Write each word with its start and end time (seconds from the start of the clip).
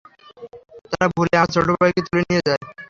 তারা 0.91 1.07
ভুলে 1.15 1.35
আমার 1.37 1.51
ছোটভাইকে 1.55 2.01
তুলে 2.07 2.23
নিয়ে 2.29 2.45
যায়। 2.47 2.61